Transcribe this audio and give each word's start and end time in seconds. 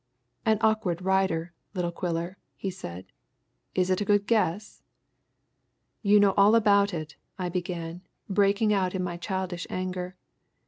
"An 0.47 0.57
awkward 0.61 1.03
rider, 1.03 1.53
little 1.75 1.91
Quiller," 1.91 2.35
he 2.55 2.71
said. 2.71 3.05
"Is 3.75 3.91
it 3.91 4.01
a 4.01 4.05
good 4.05 4.25
guess?" 4.25 4.81
"You 6.01 6.19
know 6.19 6.33
all 6.37 6.55
about 6.55 6.91
it," 6.91 7.17
I 7.37 7.49
began, 7.49 8.01
breaking 8.27 8.73
out 8.73 8.95
in 8.95 9.03
my 9.03 9.17
childish 9.17 9.67
anger. 9.69 10.15